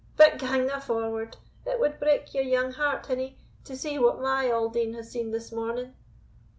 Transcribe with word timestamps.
But 0.17 0.39
gang 0.39 0.65
na 0.65 0.79
forward; 0.79 1.37
it 1.63 1.79
wad 1.79 1.99
break 1.99 2.33
your 2.33 2.43
young 2.43 2.71
heart, 2.71 3.05
hinny, 3.05 3.37
to 3.65 3.77
see 3.77 3.99
what 3.99 4.19
my 4.19 4.49
auld 4.49 4.75
een 4.75 4.95
hae 4.95 5.03
seen 5.03 5.29
this 5.29 5.51
morning." 5.51 5.93